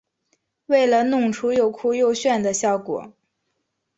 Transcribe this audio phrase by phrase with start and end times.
[0.65, 3.13] 为了弄出又酷又炫的效果